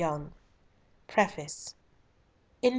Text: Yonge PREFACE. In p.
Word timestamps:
Yonge 0.01 0.31
PREFACE. 1.07 1.75
In 2.63 2.69
p. 2.69 2.69